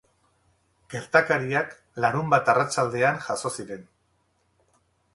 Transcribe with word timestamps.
Gertakariak 0.93 1.77
larunbat 2.05 2.51
arratsaldean 2.57 3.23
jazo 3.29 3.55
ziren. 3.61 3.89